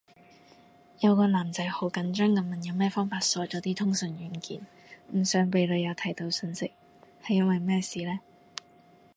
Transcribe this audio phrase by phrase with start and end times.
[1.01, 4.65] 有個男仔好緊張噉問有咩方法鎖咗啲通訊軟件，
[5.11, 6.71] 唔想俾女友睇到訊息，
[7.23, 8.19] 係因為咩事呢？